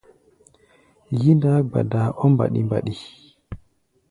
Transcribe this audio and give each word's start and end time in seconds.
Yí-ndaá 1.19 1.59
gbadaa 1.69 2.09
ɔ́ 2.23 2.27
mbaɗi-mbaɗi. 2.31 2.93